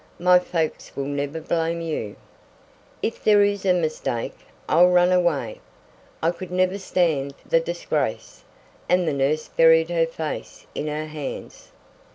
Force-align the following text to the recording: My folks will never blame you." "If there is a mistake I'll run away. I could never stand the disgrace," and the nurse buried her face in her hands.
My 0.17 0.39
folks 0.39 0.95
will 0.95 1.05
never 1.05 1.39
blame 1.39 1.79
you." 1.79 2.15
"If 3.03 3.23
there 3.23 3.43
is 3.43 3.67
a 3.67 3.71
mistake 3.71 4.35
I'll 4.67 4.87
run 4.89 5.11
away. 5.11 5.61
I 6.23 6.31
could 6.31 6.49
never 6.49 6.79
stand 6.79 7.35
the 7.47 7.59
disgrace," 7.59 8.43
and 8.89 9.07
the 9.07 9.13
nurse 9.13 9.47
buried 9.47 9.91
her 9.91 10.07
face 10.07 10.65
in 10.73 10.87
her 10.87 11.05
hands. 11.05 11.71